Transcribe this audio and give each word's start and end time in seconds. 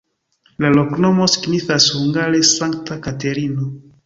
La 0.63 0.71
loknomo 0.75 1.27
signifas 1.33 1.91
hungare: 1.99 2.41
Sankta 2.53 2.99
Katerino. 3.05 3.71